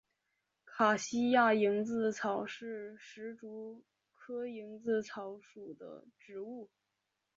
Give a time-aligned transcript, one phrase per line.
[0.65, 3.83] 卡西亚蝇子草是石竹
[4.15, 6.71] 科蝇子草属的植物。